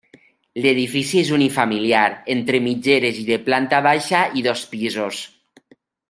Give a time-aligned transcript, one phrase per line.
[0.65, 2.05] L'edifici és unifamiliar,
[2.35, 5.21] entre mitgeres i de planta baixa i dos pisos.